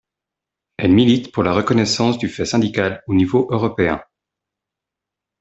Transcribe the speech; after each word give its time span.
Elle 0.77 0.93
milite 0.93 1.31
pour 1.31 1.43
la 1.43 1.53
reconnaissance 1.53 2.17
du 2.17 2.27
fait 2.27 2.47
syndical 2.47 3.03
au 3.05 3.13
niveau 3.13 3.47
européen. 3.51 4.01